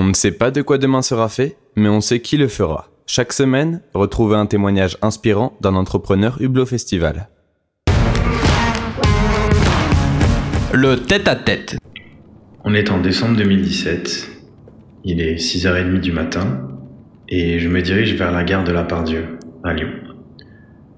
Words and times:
On 0.00 0.04
ne 0.04 0.14
sait 0.14 0.32
pas 0.32 0.50
de 0.50 0.62
quoi 0.62 0.78
demain 0.78 1.02
sera 1.02 1.28
fait, 1.28 1.58
mais 1.76 1.90
on 1.90 2.00
sait 2.00 2.20
qui 2.20 2.38
le 2.38 2.48
fera. 2.48 2.88
Chaque 3.06 3.34
semaine, 3.34 3.82
retrouvez 3.92 4.34
un 4.34 4.46
témoignage 4.46 4.96
inspirant 5.02 5.58
d'un 5.60 5.74
entrepreneur 5.74 6.40
Hublot 6.40 6.64
Festival. 6.64 7.28
Le 10.72 10.94
tête-à-tête. 10.96 11.76
On 12.64 12.72
est 12.72 12.90
en 12.90 12.98
décembre 12.98 13.36
2017. 13.36 14.30
Il 15.04 15.20
est 15.20 15.34
6h30 15.34 16.00
du 16.00 16.12
matin 16.12 16.66
et 17.28 17.58
je 17.58 17.68
me 17.68 17.82
dirige 17.82 18.14
vers 18.14 18.32
la 18.32 18.42
gare 18.42 18.64
de 18.64 18.72
la 18.72 18.84
Pardieu, 18.84 19.38
à 19.64 19.74
Lyon. 19.74 19.92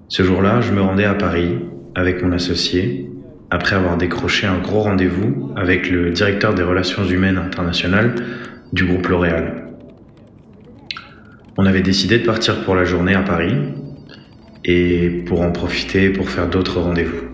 Ce 0.07 0.23
jour-là, 0.23 0.61
je 0.61 0.71
me 0.71 0.81
rendais 0.81 1.07
à 1.07 1.15
Paris 1.15 1.59
avec 1.97 2.23
mon 2.23 2.31
associé 2.31 3.11
après 3.51 3.75
avoir 3.75 3.97
décroché 3.97 4.47
un 4.47 4.61
gros 4.61 4.83
rendez-vous 4.83 5.51
avec 5.57 5.91
le 5.91 6.13
directeur 6.13 6.55
des 6.55 6.63
relations 6.63 7.05
humaines 7.05 7.39
internationales 7.39 8.15
du 8.73 8.87
groupe 8.87 9.07
L'Oréal. 9.09 9.69
On 11.59 11.67
avait 11.67 11.83
décidé 11.83 12.19
de 12.19 12.25
partir 12.25 12.65
pour 12.65 12.75
la 12.75 12.85
journée 12.85 13.15
à 13.15 13.23
Paris 13.23 13.55
et 14.65 15.11
pour 15.27 15.43
en 15.43 15.53
profiter 15.53 16.09
pour 16.09 16.31
faire 16.31 16.49
d'autres 16.49 16.81
rendez-vous. 16.81 17.27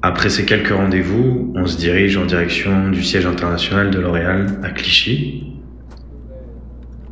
Après 0.00 0.30
ces 0.30 0.44
quelques 0.44 0.70
rendez-vous, 0.70 1.52
on 1.56 1.66
se 1.66 1.76
dirige 1.76 2.16
en 2.16 2.24
direction 2.24 2.90
du 2.90 3.02
siège 3.02 3.26
international 3.26 3.90
de 3.90 3.98
L'Oréal 3.98 4.60
à 4.62 4.70
Clichy 4.70 5.54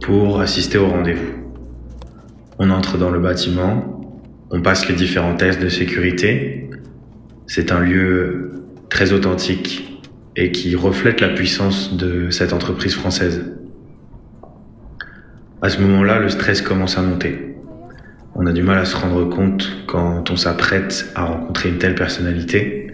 pour 0.00 0.40
assister 0.40 0.78
au 0.78 0.86
rendez-vous. 0.86 1.32
On 2.60 2.70
entre 2.70 2.96
dans 2.96 3.10
le 3.10 3.18
bâtiment, 3.18 4.00
on 4.52 4.62
passe 4.62 4.88
les 4.88 4.94
différents 4.94 5.34
tests 5.34 5.60
de 5.60 5.68
sécurité. 5.68 6.70
C'est 7.48 7.72
un 7.72 7.80
lieu 7.80 8.52
très 8.88 9.12
authentique 9.12 9.95
et 10.36 10.52
qui 10.52 10.76
reflète 10.76 11.20
la 11.20 11.30
puissance 11.30 11.96
de 11.96 12.30
cette 12.30 12.52
entreprise 12.52 12.94
française. 12.94 13.44
À 15.62 15.70
ce 15.70 15.80
moment-là, 15.80 16.18
le 16.18 16.28
stress 16.28 16.60
commence 16.60 16.98
à 16.98 17.02
monter. 17.02 17.56
On 18.34 18.46
a 18.46 18.52
du 18.52 18.62
mal 18.62 18.78
à 18.78 18.84
se 18.84 18.96
rendre 18.96 19.24
compte 19.24 19.84
quand 19.86 20.30
on 20.30 20.36
s'apprête 20.36 21.10
à 21.14 21.24
rencontrer 21.24 21.70
une 21.70 21.78
telle 21.78 21.94
personnalité. 21.94 22.92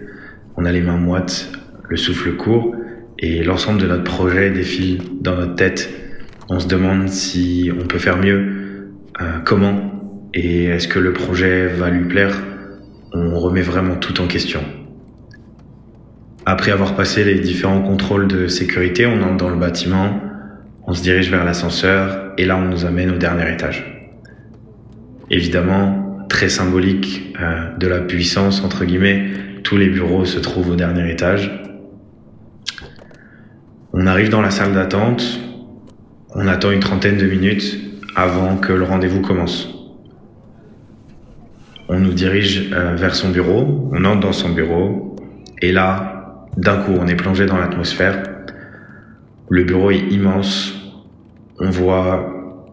On 0.55 0.63
a 0.63 0.71
les 0.71 0.81
mains 0.81 0.97
moites, 0.97 1.51
le 1.89 1.97
souffle 1.97 2.35
court 2.37 2.73
et 3.19 3.43
l'ensemble 3.43 3.81
de 3.81 3.87
notre 3.87 4.05
projet 4.05 4.49
défile 4.49 5.01
dans 5.19 5.35
notre 5.35 5.55
tête. 5.55 5.89
On 6.49 6.59
se 6.59 6.67
demande 6.67 7.09
si 7.09 7.69
on 7.77 7.85
peut 7.85 7.99
faire 7.99 8.17
mieux, 8.17 8.93
euh, 9.21 9.39
comment 9.43 9.91
et 10.33 10.65
est-ce 10.65 10.87
que 10.87 10.99
le 10.99 11.13
projet 11.13 11.67
va 11.67 11.89
lui 11.89 12.07
plaire? 12.07 12.41
On 13.13 13.37
remet 13.37 13.61
vraiment 13.61 13.97
tout 13.97 14.19
en 14.21 14.27
question. 14.27 14.61
Après 16.45 16.71
avoir 16.71 16.95
passé 16.95 17.23
les 17.23 17.39
différents 17.39 17.81
contrôles 17.81 18.27
de 18.27 18.47
sécurité, 18.47 19.05
on 19.05 19.21
entre 19.21 19.37
dans 19.37 19.49
le 19.49 19.55
bâtiment, 19.55 20.19
on 20.85 20.93
se 20.93 21.01
dirige 21.01 21.31
vers 21.31 21.45
l'ascenseur 21.45 22.33
et 22.37 22.45
là 22.45 22.57
on 22.57 22.65
nous 22.65 22.85
amène 22.85 23.11
au 23.11 23.17
dernier 23.17 23.51
étage. 23.53 24.11
Évidemment, 25.29 26.25
très 26.27 26.49
symbolique 26.49 27.33
euh, 27.39 27.77
de 27.77 27.87
la 27.87 27.99
puissance, 27.99 28.61
entre 28.61 28.83
guillemets, 28.83 29.27
tous 29.63 29.77
les 29.77 29.87
bureaux 29.87 30.25
se 30.25 30.39
trouvent 30.39 30.71
au 30.71 30.75
dernier 30.75 31.09
étage. 31.09 31.49
On 33.93 34.05
arrive 34.05 34.29
dans 34.29 34.41
la 34.41 34.51
salle 34.51 34.73
d'attente, 34.73 35.39
on 36.35 36.47
attend 36.47 36.71
une 36.71 36.81
trentaine 36.81 37.17
de 37.17 37.25
minutes 37.25 37.79
avant 38.15 38.57
que 38.57 38.73
le 38.73 38.83
rendez-vous 38.83 39.21
commence. 39.21 39.69
On 41.87 41.99
nous 41.99 42.13
dirige 42.13 42.69
euh, 42.73 42.95
vers 42.95 43.15
son 43.15 43.29
bureau, 43.29 43.89
on 43.93 44.03
entre 44.03 44.19
dans 44.19 44.33
son 44.33 44.49
bureau 44.49 45.15
et 45.61 45.71
là, 45.71 46.12
d'un 46.57 46.77
coup, 46.77 46.93
on 46.99 47.07
est 47.07 47.15
plongé 47.15 47.45
dans 47.45 47.57
l'atmosphère. 47.57 48.23
Le 49.49 49.63
bureau 49.63 49.91
est 49.91 49.99
immense. 50.11 50.73
On 51.59 51.69
voit 51.69 52.65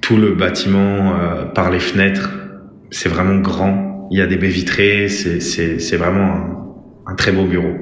tout 0.00 0.16
le 0.16 0.34
bâtiment 0.34 1.18
euh, 1.18 1.44
par 1.44 1.70
les 1.70 1.80
fenêtres. 1.80 2.30
C'est 2.90 3.08
vraiment 3.08 3.36
grand. 3.40 4.08
Il 4.10 4.18
y 4.18 4.22
a 4.22 4.26
des 4.26 4.36
baies 4.36 4.48
vitrées. 4.48 5.08
C'est 5.08 5.96
vraiment 5.96 6.84
un, 7.06 7.14
très 7.14 7.32
beau 7.32 7.44
bureau. 7.44 7.74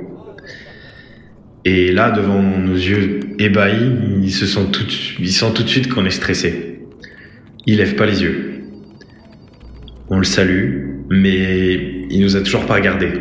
Et 1.65 1.93
là, 1.93 2.11
devant 2.11 2.43
nos 2.43 2.75
yeux 2.75 3.21
ébahis, 3.39 3.93
ils 4.23 4.33
se 4.33 4.47
sentent 4.47 4.73
tout, 4.73 4.85
tout 4.85 5.63
de 5.63 5.69
suite 5.69 5.89
qu'on 5.89 6.05
est 6.05 6.11
stressé. 6.11 6.81
Il 7.67 7.79
lève 7.79 7.95
pas 7.95 8.07
les 8.07 8.23
yeux. 8.23 8.65
On 10.09 10.19
le 10.19 10.25
salue, 10.25 11.05
mais 11.09 12.07
il 12.11 12.21
nous 12.21 12.37
a 12.37 12.41
toujours 12.41 12.67
pas 12.67 12.75
regardé. 12.75 13.13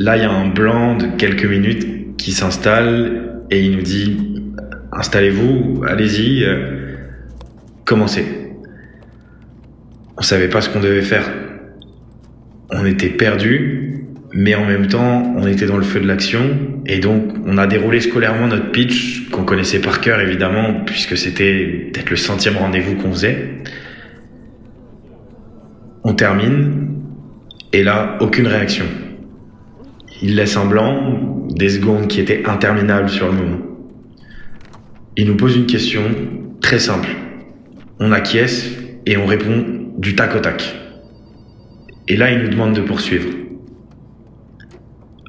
Là, 0.00 0.16
il 0.16 0.22
y 0.22 0.24
a 0.24 0.30
un 0.30 0.48
blanc 0.48 0.96
de 0.96 1.06
quelques 1.16 1.44
minutes 1.44 2.16
qui 2.16 2.30
s'installe 2.30 3.42
et 3.50 3.64
il 3.64 3.72
nous 3.72 3.82
dit 3.82 4.16
installez-vous, 4.92 5.82
allez-y, 5.88 6.44
euh, 6.44 6.96
commencez. 7.84 8.24
On 10.16 10.22
savait 10.22 10.48
pas 10.48 10.60
ce 10.60 10.70
qu'on 10.70 10.80
devait 10.80 11.02
faire. 11.02 11.28
On 12.70 12.86
était 12.86 13.08
perdus, 13.08 14.04
mais 14.32 14.54
en 14.54 14.64
même 14.64 14.86
temps, 14.86 15.34
on 15.36 15.46
était 15.48 15.66
dans 15.66 15.76
le 15.76 15.82
feu 15.82 16.00
de 16.00 16.06
l'action 16.06 16.56
et 16.86 17.00
donc 17.00 17.34
on 17.44 17.58
a 17.58 17.66
déroulé 17.66 18.00
scolairement 18.00 18.46
notre 18.46 18.70
pitch 18.70 19.30
qu'on 19.30 19.44
connaissait 19.44 19.80
par 19.80 20.00
cœur 20.00 20.20
évidemment 20.20 20.84
puisque 20.86 21.16
c'était 21.16 21.90
peut-être 21.92 22.10
le 22.10 22.16
centième 22.16 22.56
rendez-vous 22.56 22.94
qu'on 22.94 23.12
faisait. 23.12 23.62
On 26.04 26.14
termine 26.14 26.88
et 27.72 27.82
là, 27.82 28.16
aucune 28.20 28.46
réaction. 28.46 28.84
Il 30.22 30.34
laisse 30.34 30.56
un 30.56 30.66
blanc, 30.66 31.46
des 31.50 31.68
secondes 31.68 32.08
qui 32.08 32.20
étaient 32.20 32.44
interminables 32.46 33.08
sur 33.08 33.26
le 33.26 33.32
moment. 33.32 33.58
Il 35.16 35.26
nous 35.26 35.36
pose 35.36 35.56
une 35.56 35.66
question 35.66 36.02
très 36.60 36.78
simple. 36.78 37.08
On 38.00 38.12
acquiesce 38.12 38.70
et 39.06 39.16
on 39.16 39.26
répond 39.26 39.64
du 39.96 40.14
tac 40.14 40.34
au 40.34 40.40
tac. 40.40 40.76
Et 42.08 42.16
là, 42.16 42.30
il 42.30 42.42
nous 42.42 42.48
demande 42.48 42.74
de 42.74 42.80
poursuivre. 42.80 43.28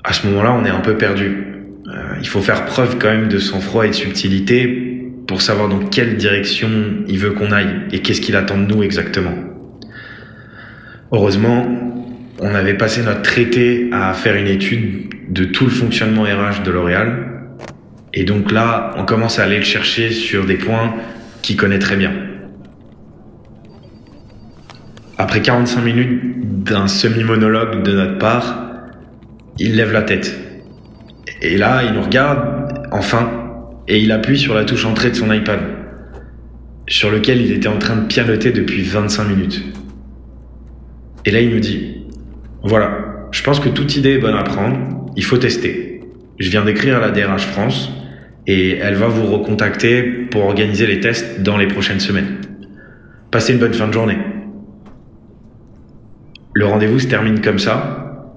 À 0.03 0.13
ce 0.13 0.27
moment-là, 0.27 0.53
on 0.53 0.65
est 0.65 0.69
un 0.69 0.79
peu 0.79 0.95
perdu. 0.95 1.45
Euh, 1.87 2.15
il 2.19 2.27
faut 2.27 2.41
faire 2.41 2.65
preuve 2.65 2.97
quand 2.99 3.09
même 3.09 3.27
de 3.27 3.37
sang-froid 3.37 3.85
et 3.85 3.89
de 3.89 3.95
subtilité 3.95 5.11
pour 5.27 5.41
savoir 5.41 5.69
dans 5.69 5.79
quelle 5.79 6.17
direction 6.17 6.69
il 7.07 7.17
veut 7.19 7.31
qu'on 7.31 7.51
aille 7.51 7.81
et 7.91 7.99
qu'est-ce 7.99 8.21
qu'il 8.21 8.35
attend 8.35 8.57
de 8.57 8.73
nous 8.73 8.83
exactement. 8.83 9.33
Heureusement, 11.11 11.88
on 12.41 12.55
avait 12.55 12.75
passé 12.75 13.03
notre 13.03 13.21
traité 13.21 13.89
à 13.91 14.13
faire 14.13 14.35
une 14.35 14.47
étude 14.47 15.09
de 15.29 15.43
tout 15.43 15.65
le 15.65 15.71
fonctionnement 15.71 16.23
RH 16.23 16.63
de 16.63 16.71
L'Oréal. 16.71 17.41
Et 18.13 18.23
donc 18.23 18.51
là, 18.51 18.93
on 18.97 19.05
commence 19.05 19.39
à 19.39 19.43
aller 19.43 19.57
le 19.57 19.63
chercher 19.63 20.11
sur 20.11 20.45
des 20.45 20.55
points 20.55 20.95
qu'il 21.41 21.57
connaît 21.57 21.79
très 21.79 21.95
bien. 21.95 22.11
Après 25.17 25.41
45 25.41 25.81
minutes 25.81 26.63
d'un 26.63 26.87
semi-monologue 26.87 27.83
de 27.83 27.91
notre 27.91 28.17
part, 28.17 28.69
il 29.57 29.75
lève 29.75 29.91
la 29.91 30.01
tête. 30.01 30.39
Et 31.41 31.57
là, 31.57 31.83
il 31.83 31.93
nous 31.93 32.01
regarde, 32.01 32.87
enfin, 32.91 33.29
et 33.87 33.99
il 33.99 34.11
appuie 34.11 34.39
sur 34.39 34.55
la 34.55 34.63
touche 34.63 34.85
entrée 34.85 35.11
de 35.11 35.15
son 35.15 35.31
iPad, 35.31 35.59
sur 36.87 37.11
lequel 37.11 37.41
il 37.41 37.51
était 37.51 37.67
en 37.67 37.77
train 37.77 37.97
de 37.97 38.07
pianoter 38.07 38.51
depuis 38.51 38.81
25 38.81 39.25
minutes. 39.25 39.61
Et 41.25 41.31
là, 41.31 41.41
il 41.41 41.49
nous 41.49 41.59
dit, 41.59 41.98
voilà, 42.63 43.29
je 43.31 43.41
pense 43.41 43.59
que 43.59 43.69
toute 43.69 43.95
idée 43.95 44.15
est 44.15 44.17
bonne 44.17 44.35
à 44.35 44.43
prendre, 44.43 44.77
il 45.15 45.23
faut 45.23 45.37
tester. 45.37 46.01
Je 46.39 46.49
viens 46.49 46.65
d'écrire 46.65 46.97
à 46.97 46.99
la 46.99 47.11
DRH 47.11 47.45
France 47.45 47.91
et 48.47 48.77
elle 48.77 48.95
va 48.95 49.07
vous 49.07 49.25
recontacter 49.27 50.01
pour 50.03 50.43
organiser 50.45 50.87
les 50.87 50.99
tests 50.99 51.41
dans 51.41 51.57
les 51.57 51.67
prochaines 51.67 51.99
semaines. 51.99 52.37
Passez 53.31 53.53
une 53.53 53.59
bonne 53.59 53.73
fin 53.73 53.87
de 53.87 53.93
journée. 53.93 54.17
Le 56.53 56.65
rendez-vous 56.65 56.99
se 56.99 57.07
termine 57.07 57.41
comme 57.41 57.59
ça. 57.59 58.33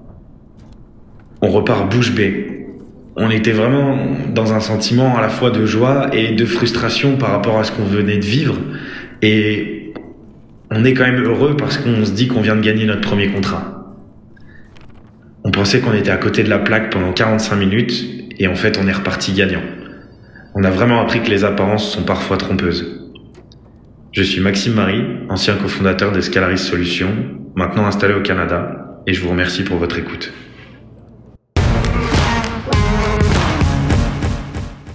On 1.41 1.49
repart 1.49 1.91
bouche 1.91 2.13
bée. 2.13 2.67
On 3.15 3.29
était 3.29 3.51
vraiment 3.51 3.97
dans 4.33 4.53
un 4.53 4.59
sentiment 4.59 5.17
à 5.17 5.21
la 5.21 5.29
fois 5.29 5.51
de 5.51 5.65
joie 5.65 6.07
et 6.13 6.31
de 6.31 6.45
frustration 6.45 7.17
par 7.17 7.31
rapport 7.31 7.59
à 7.59 7.63
ce 7.63 7.71
qu'on 7.71 7.83
venait 7.83 8.17
de 8.17 8.25
vivre. 8.25 8.55
Et 9.21 9.93
on 10.71 10.85
est 10.85 10.93
quand 10.93 11.03
même 11.03 11.23
heureux 11.23 11.55
parce 11.57 11.77
qu'on 11.77 12.05
se 12.05 12.11
dit 12.11 12.27
qu'on 12.27 12.41
vient 12.41 12.55
de 12.55 12.61
gagner 12.61 12.85
notre 12.85 13.01
premier 13.01 13.27
contrat. 13.27 13.82
On 15.45 15.51
pensait 15.51 15.81
qu'on 15.81 15.93
était 15.93 16.09
à 16.09 16.17
côté 16.17 16.41
de 16.43 16.49
la 16.49 16.59
plaque 16.59 16.89
pendant 16.89 17.11
45 17.11 17.57
minutes 17.57 18.05
et 18.39 18.47
en 18.47 18.55
fait 18.55 18.79
on 18.81 18.87
est 18.87 18.93
reparti 18.93 19.33
gagnant. 19.33 19.61
On 20.55 20.63
a 20.63 20.69
vraiment 20.69 21.01
appris 21.01 21.21
que 21.21 21.29
les 21.29 21.43
apparences 21.43 21.91
sont 21.91 22.03
parfois 22.03 22.37
trompeuses. 22.37 23.11
Je 24.13 24.23
suis 24.23 24.39
Maxime 24.39 24.73
Marie, 24.73 25.03
ancien 25.29 25.55
cofondateur 25.57 26.13
d'Escalaris 26.13 26.59
Solutions, 26.59 27.13
maintenant 27.55 27.85
installé 27.85 28.13
au 28.13 28.21
Canada, 28.21 29.01
et 29.05 29.13
je 29.13 29.21
vous 29.21 29.29
remercie 29.29 29.63
pour 29.63 29.77
votre 29.77 29.97
écoute. 29.97 30.31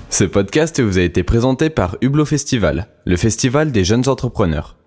Ce 0.08 0.24
podcast 0.24 0.80
vous 0.80 0.98
a 0.98 1.02
été 1.02 1.22
présenté 1.22 1.68
par 1.68 1.98
Hublot 2.00 2.24
Festival, 2.24 2.86
le 3.04 3.16
festival 3.16 3.70
des 3.70 3.84
jeunes 3.84 4.08
entrepreneurs. 4.08 4.77